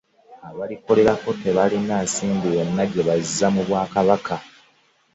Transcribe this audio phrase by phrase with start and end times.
[0.49, 4.35] Abalikolerako tebalina nsimbi yonna gye bazza mu Bwakabaka.